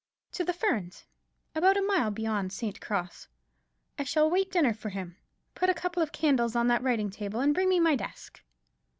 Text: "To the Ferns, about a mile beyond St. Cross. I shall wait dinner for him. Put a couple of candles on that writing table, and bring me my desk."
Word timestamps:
"To 0.31 0.43
the 0.43 0.51
Ferns, 0.51 1.05
about 1.53 1.77
a 1.77 1.81
mile 1.83 2.09
beyond 2.09 2.51
St. 2.51 2.81
Cross. 2.81 3.27
I 3.99 4.03
shall 4.03 4.31
wait 4.31 4.51
dinner 4.51 4.73
for 4.73 4.89
him. 4.89 5.15
Put 5.53 5.69
a 5.69 5.75
couple 5.75 6.01
of 6.01 6.11
candles 6.11 6.55
on 6.55 6.65
that 6.69 6.81
writing 6.81 7.11
table, 7.11 7.39
and 7.39 7.53
bring 7.53 7.69
me 7.69 7.79
my 7.79 7.95
desk." 7.95 8.41